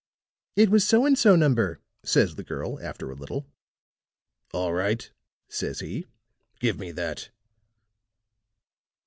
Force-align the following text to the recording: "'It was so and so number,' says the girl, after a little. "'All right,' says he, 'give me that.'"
"'It 0.55 0.71
was 0.71 0.83
so 0.83 1.05
and 1.05 1.15
so 1.15 1.35
number,' 1.35 1.79
says 2.01 2.33
the 2.33 2.43
girl, 2.43 2.79
after 2.81 3.11
a 3.11 3.15
little. 3.15 3.45
"'All 4.51 4.73
right,' 4.73 5.11
says 5.47 5.79
he, 5.79 6.07
'give 6.59 6.79
me 6.79 6.91
that.'" 6.91 7.29